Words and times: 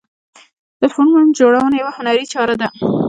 د 0.81 0.83
فلمونو 0.93 1.35
جوړونه 1.39 1.75
یوه 1.81 1.91
هنري 1.97 2.25
چاره 2.33 2.55
ده. 2.61 2.67